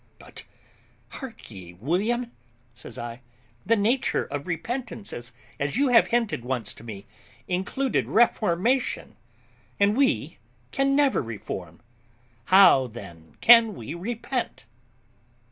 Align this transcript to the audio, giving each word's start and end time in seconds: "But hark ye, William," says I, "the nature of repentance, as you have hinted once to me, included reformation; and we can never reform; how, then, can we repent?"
"But 0.17 0.45
hark 1.09 1.51
ye, 1.51 1.73
William," 1.73 2.31
says 2.73 2.97
I, 2.97 3.21
"the 3.67 3.75
nature 3.75 4.23
of 4.23 4.47
repentance, 4.47 5.13
as 5.13 5.31
you 5.59 5.89
have 5.89 6.07
hinted 6.07 6.43
once 6.43 6.73
to 6.73 6.83
me, 6.83 7.05
included 7.47 8.07
reformation; 8.07 9.15
and 9.79 9.95
we 9.95 10.39
can 10.71 10.95
never 10.95 11.21
reform; 11.21 11.81
how, 12.45 12.87
then, 12.87 13.37
can 13.41 13.75
we 13.75 13.93
repent?" 13.93 14.65